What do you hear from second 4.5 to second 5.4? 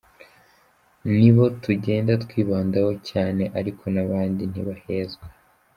ntibahezwa.